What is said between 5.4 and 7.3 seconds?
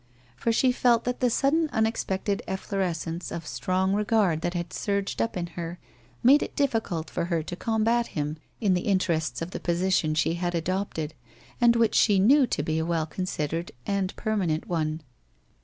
her, made it diffi cult for